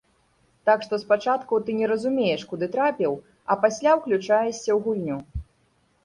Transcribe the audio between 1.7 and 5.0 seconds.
не разумееш, куды трапіў, а пасля ўключаешся ў